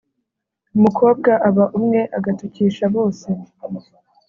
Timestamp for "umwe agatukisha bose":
1.77-3.29